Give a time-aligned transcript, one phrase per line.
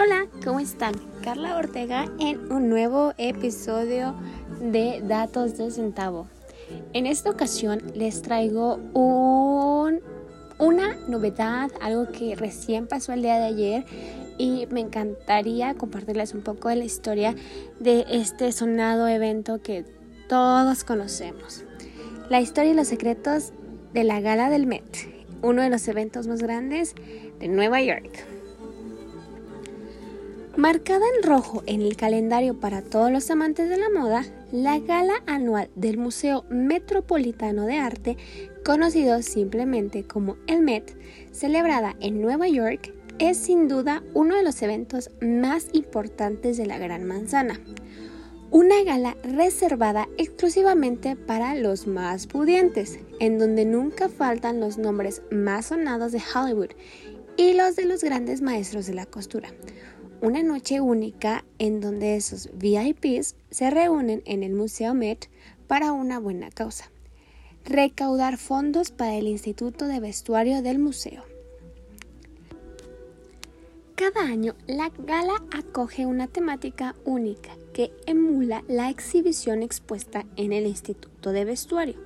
[0.00, 0.94] Hola, ¿cómo están?
[1.24, 4.14] Carla Ortega en un nuevo episodio
[4.60, 6.28] de Datos de Centavo.
[6.92, 10.00] En esta ocasión les traigo un,
[10.60, 13.84] una novedad, algo que recién pasó el día de ayer
[14.38, 17.34] y me encantaría compartirles un poco de la historia
[17.80, 19.84] de este sonado evento que
[20.28, 21.64] todos conocemos.
[22.28, 23.52] La historia y los secretos
[23.94, 25.08] de la gala del Met,
[25.42, 26.94] uno de los eventos más grandes
[27.40, 28.37] de Nueva York.
[30.58, 35.22] Marcada en rojo en el calendario para todos los amantes de la moda, la gala
[35.28, 38.16] anual del Museo Metropolitano de Arte,
[38.64, 40.96] conocido simplemente como el Met,
[41.30, 46.76] celebrada en Nueva York, es sin duda uno de los eventos más importantes de la
[46.76, 47.60] Gran Manzana.
[48.50, 55.66] Una gala reservada exclusivamente para los más pudientes, en donde nunca faltan los nombres más
[55.66, 56.70] sonados de Hollywood
[57.36, 59.50] y los de los grandes maestros de la costura
[60.20, 65.28] una noche única en donde esos VIPs se reúnen en el Museo Met
[65.66, 66.90] para una buena causa,
[67.64, 71.22] recaudar fondos para el Instituto de Vestuario del museo.
[73.94, 80.66] Cada año la gala acoge una temática única que emula la exhibición expuesta en el
[80.66, 81.96] Instituto de Vestuario,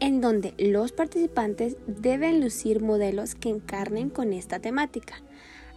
[0.00, 5.22] en donde los participantes deben lucir modelos que encarnen con esta temática.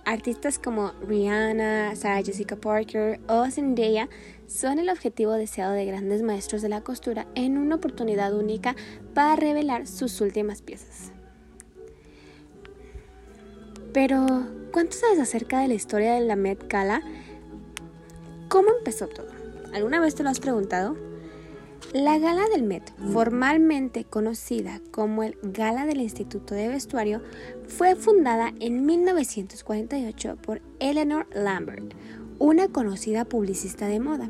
[0.06, 4.10] Artistas como Rihanna, Sarah Jessica Parker o Zendaya
[4.48, 8.76] son el objetivo deseado de grandes maestros de la costura en una oportunidad única
[9.14, 11.14] para revelar sus últimas piezas.
[13.94, 14.26] Pero,
[14.74, 17.02] ¿cuánto sabes acerca de la historia de la Met Gala?
[18.50, 19.30] ¿Cómo empezó todo?
[19.74, 21.13] ¿Alguna vez te lo has preguntado?
[21.94, 27.22] La Gala del Met, formalmente conocida como el Gala del Instituto de Vestuario,
[27.68, 31.94] fue fundada en 1948 por Eleanor Lambert,
[32.40, 34.28] una conocida publicista de moda.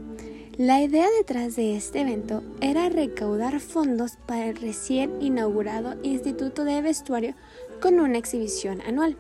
[0.57, 6.81] La idea detrás de este evento era recaudar fondos para el recién inaugurado Instituto de
[6.81, 7.33] Vestuario
[7.81, 9.15] con una exhibición anual.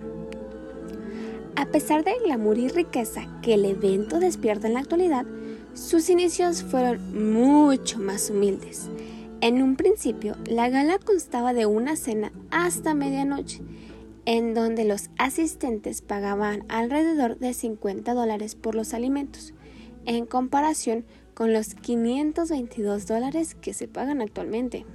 [1.55, 5.25] A pesar del glamour y riqueza que el evento despierta en la actualidad,
[5.73, 8.89] sus inicios fueron mucho más humildes.
[9.41, 13.61] En un principio, la gala constaba de una cena hasta medianoche,
[14.25, 19.53] en donde los asistentes pagaban alrededor de 50 dólares por los alimentos,
[20.05, 24.85] en comparación con los 522 dólares que se pagan actualmente.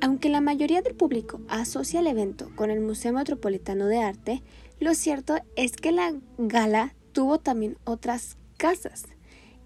[0.00, 4.42] Aunque la mayoría del público asocia el evento con el Museo Metropolitano de Arte,
[4.80, 9.06] lo cierto es que la gala tuvo también otras casas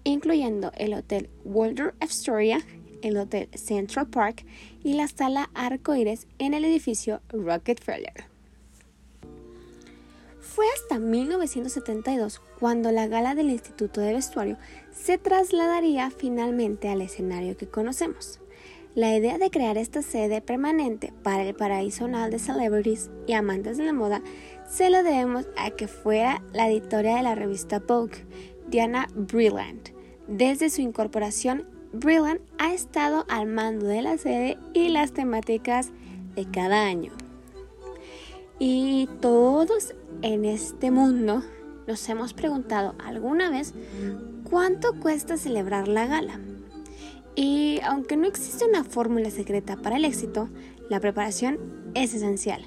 [0.03, 2.59] incluyendo el Hotel Waldorf Astoria,
[3.01, 4.45] el Hotel Central Park
[4.83, 8.25] y la Sala Arcoíris en el edificio Rockefeller.
[10.39, 14.57] Fue hasta 1972 cuando la gala del Instituto de Vestuario
[14.91, 18.39] se trasladaría finalmente al escenario que conocemos.
[18.93, 23.79] La idea de crear esta sede permanente para el paraíso nacional de celebrities y amantes
[23.79, 24.21] de la moda
[24.69, 28.23] se lo debemos a que fuera la editora de la revista Vogue,
[28.73, 29.89] Diana Brillant,
[30.27, 35.91] desde su incorporación, Brillant ha estado al mando de la sede y las temáticas
[36.35, 37.11] de cada año.
[38.57, 41.43] Y todos en este mundo
[41.85, 43.75] nos hemos preguntado alguna vez
[44.49, 46.39] cuánto cuesta celebrar la gala.
[47.35, 50.49] Y aunque no existe una fórmula secreta para el éxito,
[50.89, 51.59] la preparación
[51.93, 52.65] es esencial.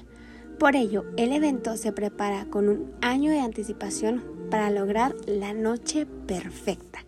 [0.57, 6.05] Por ello, el evento se prepara con un año de anticipación para lograr la noche
[6.05, 6.99] perfecta.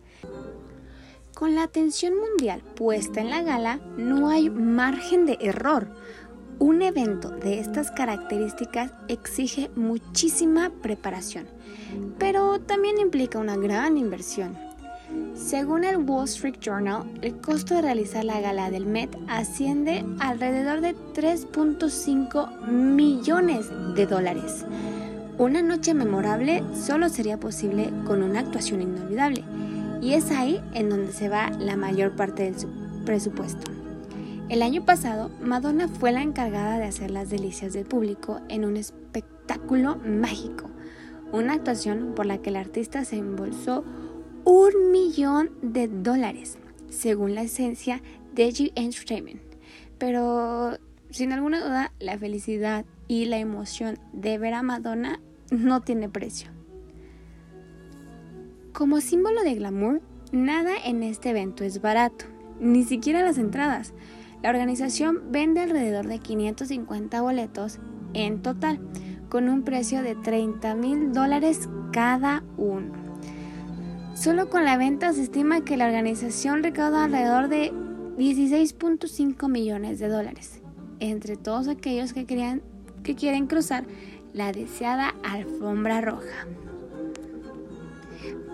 [1.34, 5.88] Con la atención mundial puesta en la gala, no hay margen de error.
[6.60, 11.48] Un evento de estas características exige muchísima preparación,
[12.18, 14.58] pero también implica una gran inversión.
[15.34, 20.82] Según el Wall Street Journal, el costo de realizar la gala del Met asciende alrededor
[20.82, 24.66] de 3.5 millones de dólares.
[25.40, 29.46] Una noche memorable solo sería posible con una actuación inolvidable
[30.02, 32.56] y es ahí en donde se va la mayor parte del
[33.06, 33.72] presupuesto.
[34.50, 38.76] El año pasado, Madonna fue la encargada de hacer las delicias del público en un
[38.76, 40.70] espectáculo mágico,
[41.32, 43.86] una actuación por la que el artista se embolsó
[44.44, 46.58] un millón de dólares,
[46.90, 48.02] según la esencia
[48.34, 49.42] de G Entertainment.
[49.98, 50.78] Pero
[51.12, 56.52] sin alguna duda, la felicidad y la emoción de ver a Madonna no tiene precio.
[58.74, 60.02] Como símbolo de glamour,
[60.32, 62.26] nada en este evento es barato,
[62.60, 63.94] ni siquiera las entradas.
[64.42, 67.80] La organización vende alrededor de 550 boletos
[68.14, 68.80] en total,
[69.30, 72.94] con un precio de 30 mil dólares cada uno.
[74.14, 77.72] Solo con la venta se estima que la organización recauda alrededor de
[78.18, 80.62] 16.5 millones de dólares
[81.00, 83.86] entre todos aquellos que, que quieren cruzar
[84.34, 86.48] la deseada alfombra roja.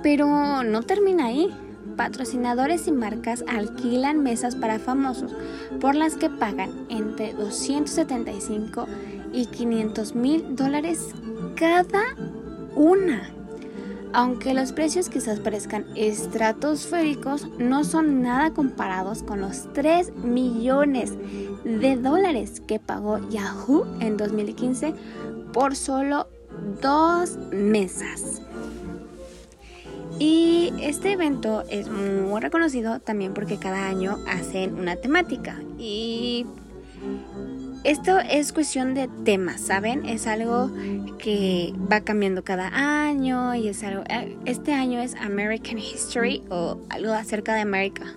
[0.03, 1.49] Pero no termina ahí.
[1.97, 5.33] Patrocinadores y marcas alquilan mesas para famosos
[5.79, 8.87] por las que pagan entre 275
[9.31, 11.13] y 500 mil dólares
[11.55, 12.03] cada
[12.75, 13.29] una.
[14.13, 21.13] Aunque los precios quizás parezcan estratosféricos, no son nada comparados con los 3 millones
[21.65, 24.93] de dólares que pagó Yahoo en 2015
[25.55, 26.27] por solo
[26.81, 28.41] dos mesas.
[30.19, 35.57] Y este evento es muy reconocido también porque cada año hacen una temática.
[35.79, 36.45] Y
[37.85, 40.05] esto es cuestión de temas, ¿saben?
[40.05, 40.69] Es algo
[41.19, 44.03] que va cambiando cada año y es algo...
[44.09, 48.13] Eh, este año es American History o algo acerca de América.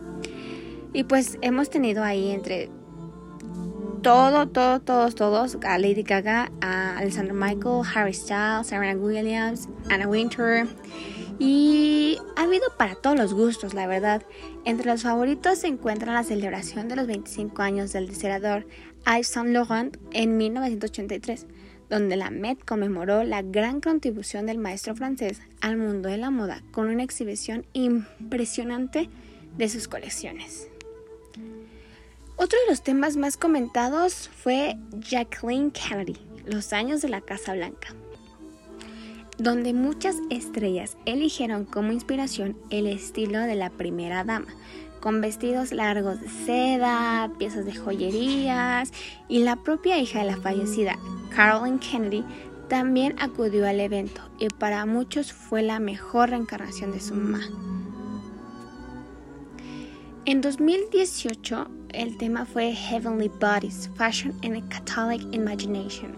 [0.92, 2.68] Y pues hemos tenido ahí entre
[4.02, 10.06] todo, todo, todos, todos, a Lady Gaga, a Alexander Michael, Harry Styles, Serena Williams, Anna
[10.06, 10.66] Winter.
[11.38, 14.22] Y ha habido para todos los gustos, la verdad.
[14.64, 18.66] Entre los favoritos se encuentra la celebración de los 25 años del diseñador
[19.06, 21.46] Yves Saint Laurent en 1983,
[21.88, 26.62] donde la Met conmemoró la gran contribución del maestro francés al mundo de la moda
[26.72, 29.08] con una exhibición impresionante
[29.56, 30.68] de sus colecciones.
[32.38, 37.88] Otro de los temas más comentados fue Jacqueline Kennedy, los años de la Casa Blanca
[39.38, 44.48] donde muchas estrellas eligieron como inspiración el estilo de la primera dama,
[45.00, 48.92] con vestidos largos de seda, piezas de joyerías
[49.28, 50.98] y la propia hija de la fallecida
[51.34, 52.24] Carolyn Kennedy
[52.68, 57.40] también acudió al evento y para muchos fue la mejor reencarnación de su mamá.
[60.24, 66.12] En 2018 el tema fue Heavenly Bodies, Fashion and a Catholic Imagination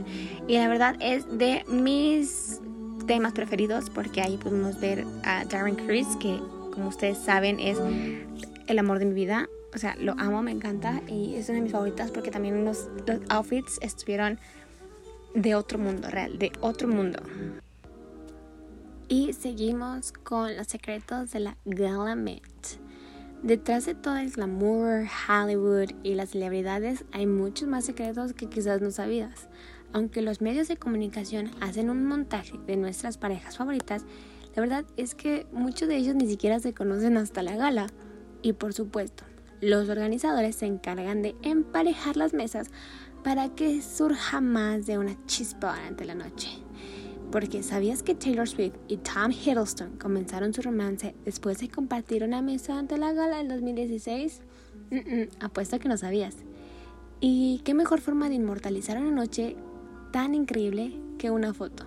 [0.49, 2.61] y la verdad es de mis
[3.07, 6.39] temas preferidos porque ahí podemos ver a Darren Criss, que
[6.73, 7.79] como ustedes saben es
[8.67, 9.49] el amor de mi vida.
[9.75, 12.89] O sea, lo amo, me encanta y es una de mis favoritas porque también los,
[13.29, 14.39] outfits estuvieron
[15.35, 17.21] de otro mundo, real, de otro mundo.
[19.09, 22.43] Y seguimos con los secretos de la Gala Met.
[23.43, 28.83] Detrás de todo el glamour, Hollywood y las celebridades hay muchos más secretos que quizás
[28.83, 29.49] no sabías.
[29.95, 34.05] Aunque los medios de comunicación hacen un montaje de nuestras parejas favoritas,
[34.55, 37.87] la verdad es que muchos de ellos ni siquiera se conocen hasta la gala.
[38.43, 39.25] Y por supuesto,
[39.63, 42.69] los organizadores se encargan de emparejar las mesas
[43.25, 46.63] para que surja más de una chispa durante la noche.
[47.31, 52.43] Porque ¿sabías que Taylor Swift y Tom Hiddleston comenzaron su romance después de compartir una
[52.43, 54.41] mesa ante la gala del 2016?
[55.41, 56.37] apuesto que no sabías.
[57.21, 59.57] Y qué mejor forma de inmortalizar una noche
[60.11, 61.85] tan increíble que una foto.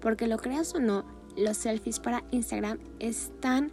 [0.00, 1.04] Porque lo creas o no,
[1.36, 3.70] los selfies para Instagram están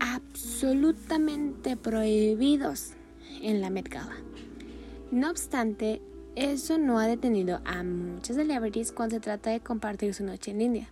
[0.00, 2.94] absolutamente prohibidos
[3.42, 4.16] en la Met Gala.
[5.10, 6.00] No obstante,
[6.36, 10.60] eso no ha detenido a muchas celebrities cuando se trata de compartir su noche en
[10.60, 10.88] India.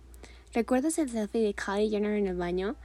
[0.53, 2.75] ¿Recuerdas el selfie de Kylie Jenner en el baño?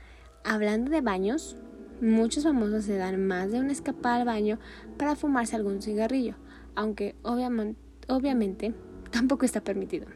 [0.43, 1.57] Hablando de baños,
[2.01, 4.59] muchos famosos se dan más de una escapada al baño
[4.97, 6.35] para fumarse algún cigarrillo,
[6.75, 7.79] aunque obviamente,
[8.09, 8.75] obviamente
[9.13, 10.07] tampoco está permitido.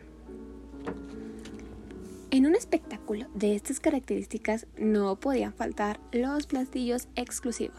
[2.32, 7.76] En un espectáculo de estas características no podían faltar los platillos exclusivos,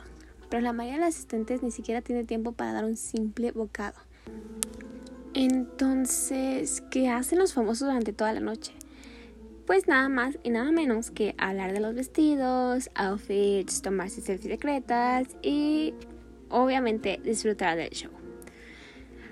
[0.49, 3.95] pero la mayoría de los asistentes ni siquiera tiene tiempo para dar un simple bocado.
[5.33, 8.73] Entonces, ¿qué hacen los famosos durante toda la noche?
[9.65, 15.27] Pues nada más y nada menos que hablar de los vestidos, outfits, tomarse selfies secretas
[15.41, 15.93] y
[16.49, 18.11] obviamente disfrutar del show.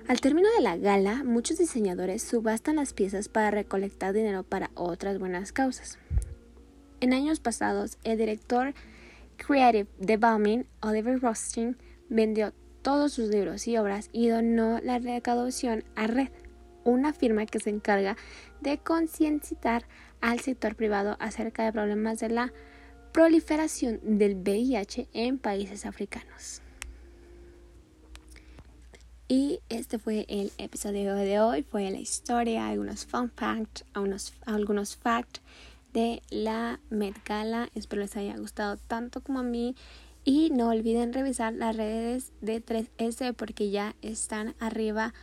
[0.08, 5.20] Al término de la gala, muchos diseñadores subastan las piezas para recolectar dinero para otras
[5.20, 6.00] buenas causas.
[7.00, 8.74] En años pasados, el director
[9.38, 11.78] creative de Balmain, Oliver Rothstein,
[12.10, 16.30] vendió todos sus libros y obras y donó la recaudación a Red,
[16.84, 18.18] una firma que se encarga
[18.62, 19.86] de concienciar
[20.22, 22.54] al sector privado acerca de problemas de la
[23.12, 26.62] proliferación del VIH en países africanos.
[29.28, 31.64] Y este fue el episodio de hoy.
[31.64, 35.42] Fue la historia, algunos fun facts, algunos, algunos facts
[35.94, 37.70] de la Met Gala.
[37.74, 39.76] Espero les haya gustado tanto como a mí.
[40.24, 45.14] Y no olviden revisar las redes de 3S porque ya están arriba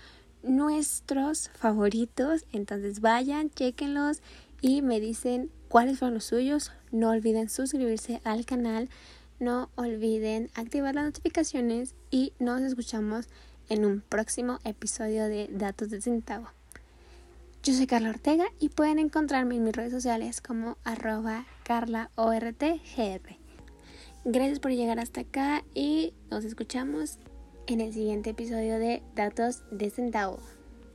[0.43, 2.45] nuestros favoritos.
[2.52, 4.23] Entonces vayan, chequenlos
[4.61, 6.73] y me dicen cuáles fueron los suyos.
[6.90, 8.88] No olviden suscribirse al canal.
[9.38, 13.28] No olviden activar las notificaciones y nos escuchamos
[13.69, 16.49] en un próximo episodio de Datos de Centavo.
[17.62, 23.38] Yo soy Carla Ortega y pueden encontrarme en mis redes sociales como arroba carlaortgr.
[24.30, 27.16] Gracias por llegar hasta acá y nos escuchamos
[27.66, 30.38] en el siguiente episodio de Datos de Centavo.